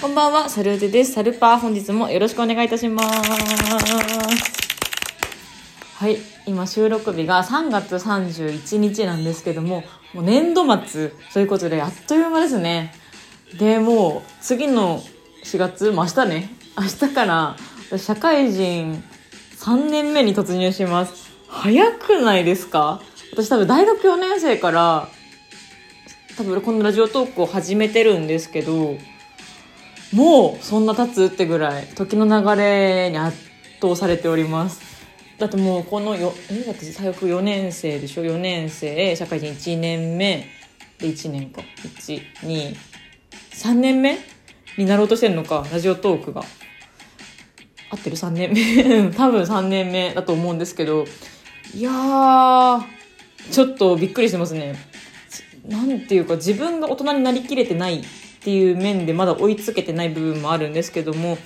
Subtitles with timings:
[0.00, 1.12] こんばんは、サルーテです。
[1.12, 3.08] サルパー、本日もよろしくお願いいたします。
[5.96, 6.16] はい、
[6.46, 9.84] 今収録日が3月31日なんですけども、
[10.14, 12.94] もう年度末ということで、あっという間ですね。
[13.58, 15.02] で、もう次の
[15.44, 17.56] 4月、もう明日ね、明日から
[17.98, 19.04] 社会人
[19.58, 21.30] 3年目に突入します。
[21.46, 23.02] 早くないですか？
[23.32, 25.08] 私多分大学4年生から
[26.38, 28.96] 多分このラジオトークを始めてるんですけど、
[30.12, 33.36] もうそんな経つってぐらい時の流れに圧
[33.80, 34.80] 倒されております。
[35.38, 40.46] だってもうこのよ、え、だって最悪4年生でしょ ?4 年生、社会人1年目
[40.98, 41.62] で1年か。
[41.82, 42.76] 1、2、
[43.52, 44.18] 3年目
[44.76, 46.42] になろうとしてるのか、ラジオトークが。
[47.90, 51.06] 合ってる ?3 年目 多分3年目だと思うんですけど、
[51.74, 52.86] いや、
[53.50, 54.74] ちょっとびっくりしてますね。
[55.66, 58.02] なんていうか自分が大人になりきれてない
[58.40, 61.36] っていう面でまだ追いつけてない部分もあるんですけども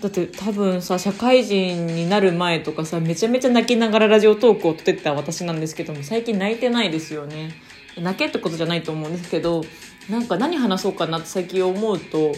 [0.00, 7.54] だって多分さ社会人になる前とかさめちゃめちゃ泣きながらラジオトークを撮ってた私なんですけども最近泣いてないですよね。
[7.98, 9.64] 泣けってことじゃないと思うんですけど
[10.10, 12.34] なんか何話そうかなって最近思うと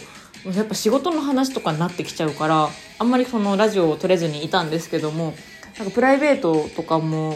[0.55, 5.35] やっぱ仕事の話とかになってきちゃうからあんまりそのラジオを撮れずにいたんですけども
[5.79, 7.35] なんかプライベートとかも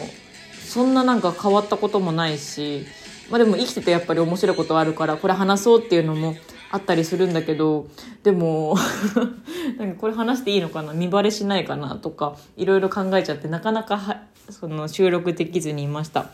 [0.64, 2.86] そんななんか変わったこともないし
[3.32, 6.36] まあでも生きててやっぱり面白いことあるから、これ話そうっていうのも
[6.70, 7.88] あったりするんだけど、
[8.22, 8.76] でも、
[9.78, 16.26] なんかこれ話していいのかな見バレしないかなとか、いろいろ考えちゃって、なかなか、その収録できずにいました。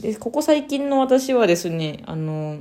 [0.00, 2.58] で、ここ最近の私はですね、あの、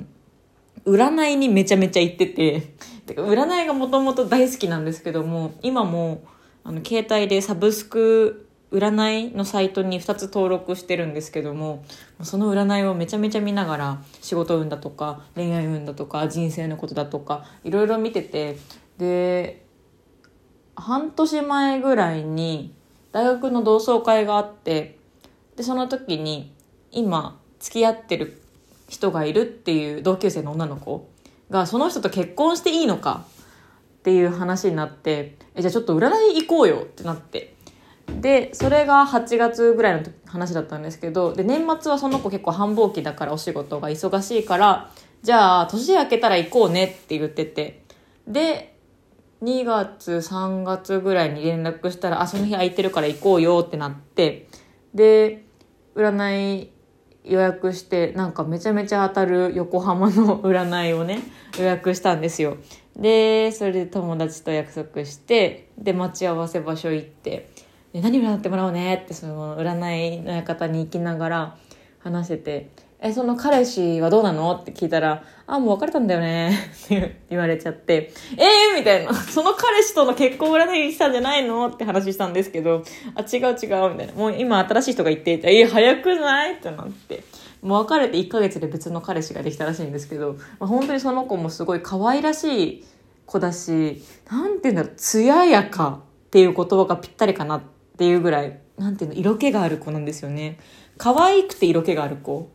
[0.88, 2.74] 占いにめちゃめちゃ行ってて、
[3.06, 6.24] てか占いがもともと大好きなんですけども、今も、
[6.64, 11.84] あの、携帯でサブスク占いのサイトに2つ登録してるんですけども
[12.24, 18.58] その占いをめちゃめちゃ見ながら仕事運だとか恋愛運だとか人生のことだとかいろいろ見てて
[18.98, 19.66] で
[20.76, 22.74] 半年前ぐらいに
[23.12, 24.98] 大学の同窓会があって
[25.58, 26.54] でその時に
[26.92, 28.42] 今付き合ってる
[28.88, 31.10] 人がいるっていう同級生の女の子
[31.50, 33.26] がその人と結婚していいのか
[34.00, 37.61] っていう話になってえじゃあちょっと占い行こうよってなって。
[38.20, 44.92] でそれが8月ぐらいの話だったんですけどで年末はその子結構繁忙期だからお仕事が忙しいから
[45.24, 47.84] じゃあ年明けたら行こうねって言ってて
[48.28, 48.76] で
[49.42, 54.48] 2月3月ぐらいに連絡したらあその日空いてるから行こうよってなって
[54.94, 55.46] で
[55.96, 56.72] 占い
[57.24, 61.20] 予約してなんかめちゃめちゃ当たる横浜の占いをね
[61.58, 62.58] 予約したんですよ。
[62.96, 67.50] でそれで友達と約束してで待ち合わせ場所行って
[67.94, 71.58] 何占ってもらおうねってその占いの館に行きながら
[72.00, 72.70] 話してて
[73.04, 76.52] 「えその彼氏はどうなの?」って聞いたら「あもう別れたんだよね」
[76.86, 82.84] って言われちゃって「えー!」みたいな「その彼氏との結婚占いしたんじゃないの?」って話したんですけど
[83.16, 87.24] 「あ違う違う」みたいな「もう今新しい人が言っていてえ、早くない?」ってなって。
[87.62, 92.86] もう別れて1ヶ月で別の彼氏ができたらしいんですけど、まあ、本当にその子もすごい可愛らしい
[93.28, 97.68] 子だし、なんて言うんだろう、艶やかっていう言葉がぴったりかなって
[98.02, 100.58] ていうぐらい、なんていうの、色気がある子なんですよね。
[100.98, 102.50] 可愛くて色気がある子。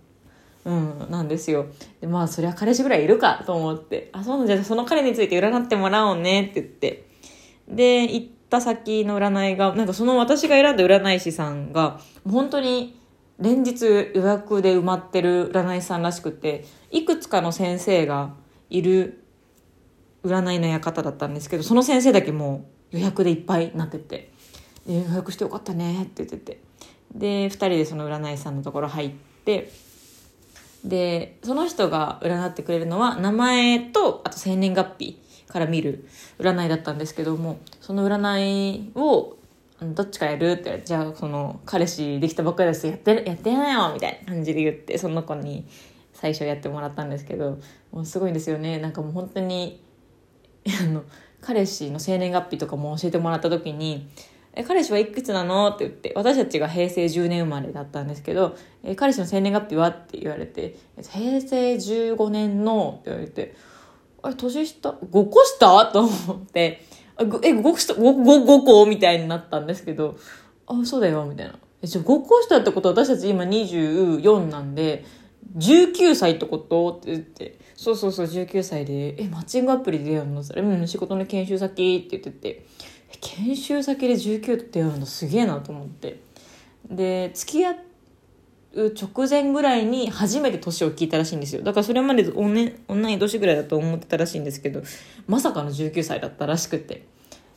[0.64, 1.66] うん、なんですよ。
[2.00, 7.06] で、まあ、そりゃ彼氏ぐらいいるかと思って、あ、そうなんじゃ、その彼について占ってもらおうねって言って。
[7.68, 12.98] で、行った先の占いが、なんかその私が選んだ占い師さんが、本当に
[13.38, 18.34] 連日予約で埋まってる占い師さんらしくて、いくつかの先生が
[18.68, 19.22] いる
[20.24, 24.32] 占いの館だったんですけど、その先生だけもう予約でいっぱいになってて、
[24.86, 26.60] 予約してよかったねって言ってて。
[27.14, 29.10] で、二人でその占い師さんのところ入っ
[29.44, 29.70] て、
[30.84, 36.06] で、その人が占ってくれるのは、名前と、あと生年月日から見る
[36.38, 39.36] 占いだったんですけども、その占いを、
[39.80, 40.52] どっちかやる？
[40.52, 45.66] って、じゃあ、その、彼氏できたばっかりですやって、やってなよみたいな感じで言って、その子に
[46.14, 47.58] 最初やってもらったんですけど、
[47.92, 48.78] もうすごいんですよね。
[48.78, 49.82] なんかもう本当に、
[50.80, 51.02] あの、
[51.40, 54.08] 彼氏の生年月日とかも教えてもらった時に、
[54.58, 55.68] え、彼氏はいくつなの？
[55.68, 59.88] って言って、私たちが平成10年生まれだったんですけど、え、彼氏の生年月日は？
[59.88, 60.76] って言われて、
[61.10, 63.00] 平成15年の？
[63.00, 63.54] って言われて、
[64.22, 65.86] あれ、年下 ?5 個下？
[65.92, 66.82] と思って、
[67.16, 70.16] あごえ、5個下 ?5, 5, 5個みたいになったんですけど、
[70.66, 71.58] あ、そうだよ、みたいな。
[71.82, 75.04] え、じゃあ5個下ってことは私たち今24なんで、
[75.58, 76.98] 19歳ってこと？
[76.98, 80.42] って言って、そうそうそう、19歳で、え、マッチングアプリで出会うの？
[80.42, 82.66] それ、うん、仕事の研修先って言ってて、
[83.20, 86.20] 研修先で19と出会うんだすげえなと思って。
[86.90, 91.62] で付き合う直前ぐらいに初めて年を聞いたらしいんですよ。
[91.62, 94.82] だからそれまで同い年ぐらいだと思ってたらしいんですけど
[95.26, 97.06] まさかの19歳だったらしくて。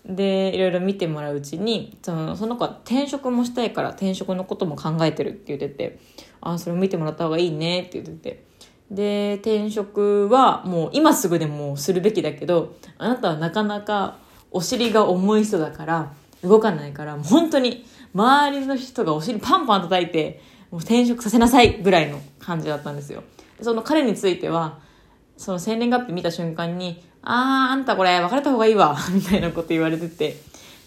[0.06, 6.00] でいろいろ見てもらううちにそのその子は転職もしたいから転職のことも考えてるって言ってて
[6.42, 8.50] あそれを見てもらった方がいいねって言ってて。
[8.90, 14.18] で転職はもう今すぐでもするべきだけどあなたはなかなか
[14.52, 16.14] お尻が重い人だから
[16.44, 20.42] 動かないからもう本当に周りの人がお尻パンパン叩いて
[20.72, 23.24] もう転職させなさいぐらいの感じだったんですよ
[23.62, 24.80] その彼については
[25.38, 30.38] その生年月日見た瞬間にあー、あんたこれ別れた方がいいわ、 みたいなこと言われてて、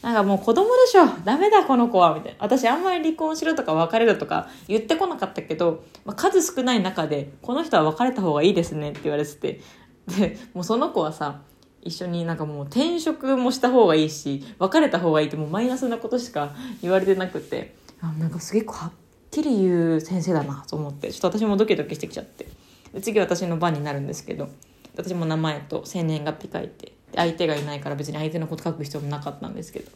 [0.02, 2.38] なんかもう子供でしょダメだこの子はみたいな。
[2.40, 9.60] 私あんまり離婚しろとか別れるとか言ってこなかったけど、まあ、数少ない中で、この人は別れた方がいいですねって言われてて。
[10.08, 11.42] で、もうその子はさ、
[11.82, 18.92] 一緒になんかもう転職もした方がいいし、別れた方がいいってもうマイナスなことしか言われてなくて、あなんかすげえはっ
[19.30, 22.46] きり言う先生だなと思って、ちょっと私もドキドキしてきちゃって。
[22.94, 24.48] で次私の番になるんですけど、
[24.96, 29.90] 私も名前と生年月日書いて相手がいないから別に相手のこと書く必要もなかったんですけど。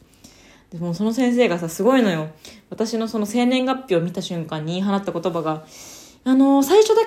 [0.70, 2.30] でもその先生がさすごいのよ。
[2.70, 5.64] 私のその生年月日を見た瞬間に言い放った言葉が
[6.24, 7.02] あの、最初だ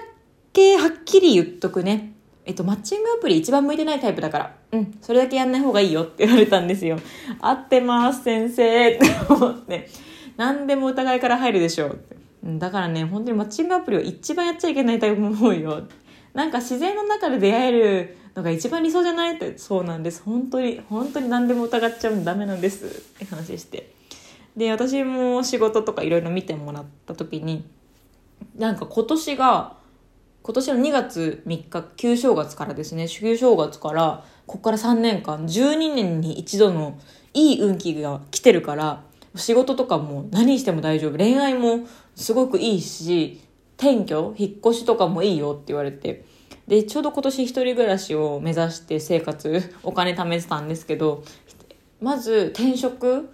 [0.54, 2.14] けはっきり言っとくね。
[2.46, 6.98] えっと、マッチングアプリ一番向いてないタイプだから、うん、それだけやんない方がいいよって言われたんですよ。
[7.40, 9.88] 合ってます、先生って思って。
[10.38, 12.16] 何でも疑いから入るでしょうって。
[12.44, 15.84] だからね、本当にマッチングアプリを一番やっちゃいけないタイプ思うよ。
[16.34, 19.36] なんか自然の中で出会えるのが一番理想じゃない？
[19.36, 23.92] ってそうなんです本当に本当に何でも疑っちゃうんダメなんですって話して
[24.56, 27.68] で私も仕事とかいろいろ見てもらった時に
[28.56, 29.76] なんか今年が
[30.42, 36.98] 今年の2月3日旧正月からですね旧正月からここから3年間12年に一度の
[37.34, 39.04] いい運気が来てるから
[39.36, 41.18] 仕事とかも何しても大丈夫。
[41.18, 43.42] 恋愛もすごくいいし
[43.78, 46.26] 転居引っ越しとかもいいよって言われて。
[46.68, 51.24] でちょうど今年一人暮らしを目指して生活お金貯めてたんですけど
[52.00, 53.28] まず転職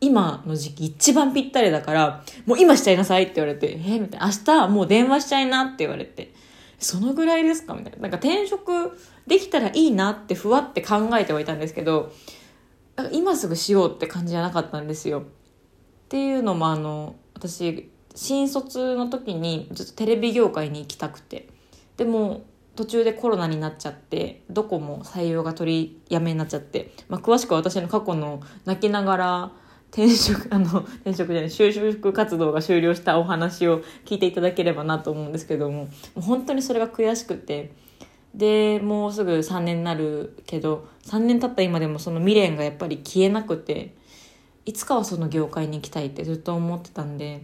[0.00, 4.26] 今の時期一番ぴったりだからもう今しちゃいなさいって言われてえー、みたいな。
[4.26, 6.32] 明日もう電話しちゃいなって言われて。
[6.78, 7.74] そのぐらいですか？
[7.74, 7.98] みたいな。
[7.98, 12.12] なんか転職できたらいいなってふわって考えてはいたんですけど
[13.12, 15.20] 今すぐしようって感じじゃなかったんですよ。
[15.20, 15.24] っ
[16.08, 21.48] ていうのもあの私新卒の時にずっとテレビ業界に行きたくて。
[21.96, 22.44] でも
[22.76, 29.52] 途中でコロナになっちゃってどこも採用が取りやめになっちゃって、まあ、詳しくは私の過去の泣きながら
[29.90, 35.88] 転職 あの転職じゃない就職活動が終了したお話を聞いていただければなと思うんですけどもも
[36.18, 37.72] う本当にそれが悔しくて
[38.34, 43.94] でもうすぐ3年になるけど3年経った今でもその未練がやっぱり消えなくて
[44.64, 47.42] いつかはその業界に行きたいってずっと思ってたんで。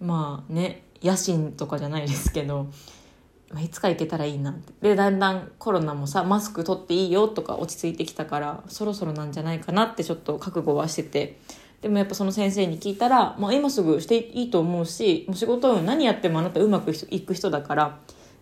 [0.00, 2.68] まあね野心とかじゃないですけど、
[3.58, 11.40] いつか行けたらいいなってでだんだんコロナもさマスク取っていいよとか落ち着いてきたからそろそろなんじゃないかなってちょっと覚悟はしてて
[11.82, 17.98] でもやっぱその先生に聞いたら、まあ、今すぐしていいと思うしもう仕事を何やってもあなたうまくいく人だから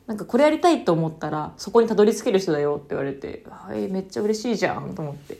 [0.07, 5.39] なんかこれやりたいと思ったらそこにたどり着ける人だよって言われてはいめっちゃ嬉しいじゃんと思って。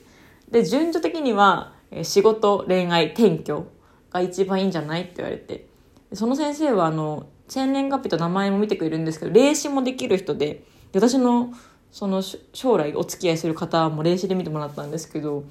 [0.51, 3.67] で順序的には仕事恋愛転居
[4.11, 5.69] が一番いいんじゃないって言われて。
[6.13, 10.63] その先生はあの生年月日と名前も見てくれるんですけど霊視もできる人で
[10.93, 11.53] で私の
[11.91, 15.45] その将来お付き合いする方も霊視で見てもらったんですけど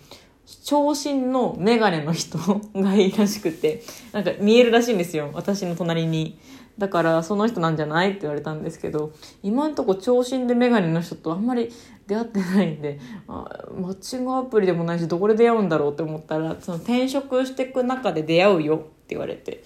[0.64, 2.38] 長身のメガネの人
[2.76, 5.30] がいいらしくてなんか見えるらしいんですよ。
[5.34, 6.40] 私の隣に。
[6.78, 9.12] だからその人なんじゃないって言われたんですけど
[9.42, 11.72] 今んとこ長身でメガネの人とあんまり
[12.06, 19.64] 出会ってないんであマッチングアプリでもないしどこで出会うんだろうって思ったらその転職していく中で出会うよって言われて。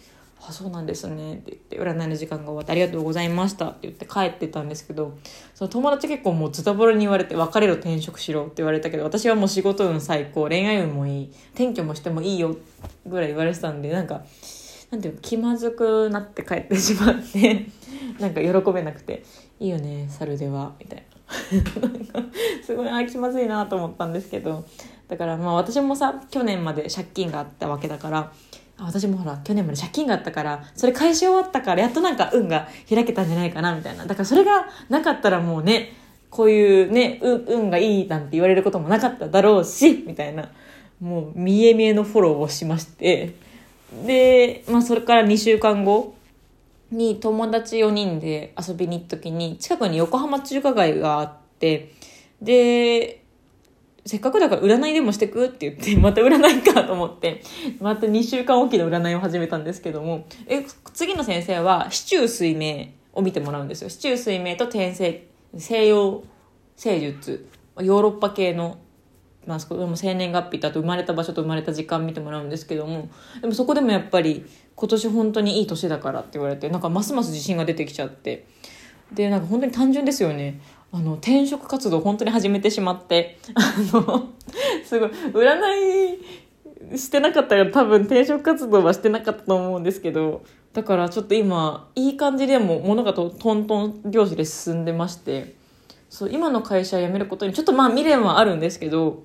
[0.47, 5.17] あそうなんですね」って言って占いの時間が終わって「ありがとうございました」って言って帰ってたんですけど
[5.53, 12.57] その友達結構もうズタボロに言われて「別れろ転職しろ」って言われたけど私はもう仕事運最高恋愛運もいい転居もしてもいいよ
[13.05, 14.23] ぐらい言われてたんでなんか
[14.89, 17.67] なんていうか気まずくなって帰ってしまって
[18.19, 19.23] なんか喜べなくて
[19.59, 21.11] 「いいよね猿では」みたいな。
[22.61, 24.65] すごいあ気まずいなと思ったんですけど
[25.07, 28.33] だからまあ私もさ去年まで借金があったわけだから
[28.85, 34.05] 私もほら去年まで借金があったからそれ返し終わったからやっとなんか運が開けたんじゃないかなみたいな。
[34.05, 35.93] だからそれがなかったらもうね
[36.29, 40.49] こういうね運がいいなんて言われることもなかっただろうしみたいな。
[41.01, 43.33] もう見え見えのフォローをしまして。
[44.05, 46.15] で、まあ、それから2週間後
[46.91, 51.91] に友達4人で遊びに行った時に近くに横浜中華街があって
[52.41, 53.20] で
[54.05, 55.45] せっかくだから占いでもしてく？
[55.45, 57.43] って言って、また占いかと思って、
[57.79, 63.89] また2週間おきの占いを始めたんですけども、え、次の先生は、市中水明を見てもらうんですよ。
[63.89, 66.23] 市中水明と転生、西洋
[66.75, 67.47] 聖術、
[67.79, 68.79] ヨーロッパ系の、
[69.45, 78.47] まあ、そこでも生年月日とあと生まれた場所と生まれた時間見てもらうんですけども、でもそこでもやっぱり、今年本当にいい年だからって言われて、なんかますます自信が出てきちゃって、
[79.13, 80.59] で、なんか本当に単純ですよね。
[80.93, 84.29] あの、転職活動本当に始めてしまって、あの、
[84.83, 90.43] すごい、占いしてなかったら多分転職活動はしてなかったと思うんですけど、
[90.73, 95.55] だからちょっと今、いい感じでも物がトントン拍子で進んでまして、
[96.09, 99.23] そう、今の会社辞めることにちょっとまあ未練はあるんですけど、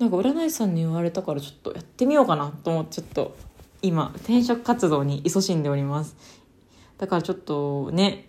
[0.00, 3.36] なんか占い師さんに言われたからちょっとやってみようかなと思ってちょっと
[3.82, 6.16] 今転職活動に勤しんでおります。
[6.98, 8.28] だからちょっとね、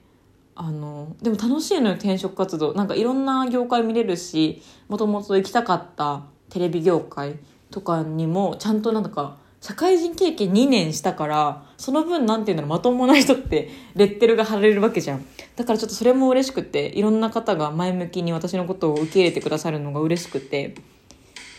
[0.56, 2.74] あのでも楽しいのよ転職活動。
[2.74, 7.36] なんかいろんな業界見れるしもともと行きたかったテレビ業界
[7.72, 15.26] とかにもちゃんとなんか社会人経験2年したからその分なんていうのまともな人って レッテルが貼られるわけじゃん。
[15.56, 20.76] だからちょっとそれも嬉しくていろんな方が前向きに私のことを受け入れてくださるのが嬉しくて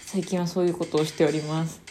[0.07, 1.83] 最近はそういうことをしております。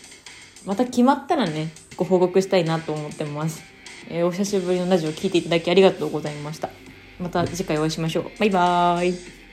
[0.66, 3.62] また決まったらねご報告したいなと思ってます、
[4.10, 6.70] えー、お久しぶりのラジオ聴いていただきありがとうございました。
[7.20, 8.32] また次回お会いしましょう。
[8.40, 9.45] バイバーイ。